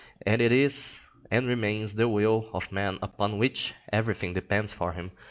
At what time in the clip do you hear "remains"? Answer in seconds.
1.47-1.93